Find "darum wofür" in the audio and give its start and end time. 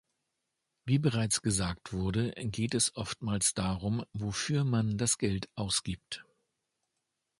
3.53-4.63